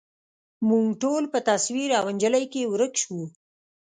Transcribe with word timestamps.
موږ 0.67 0.85
ټول 1.01 1.23
په 1.33 1.39
تصویر 1.49 1.89
او 1.99 2.03
انجلۍ 2.11 2.45
کي 2.53 2.61
ورک 2.71 2.93
شوو 3.03 3.23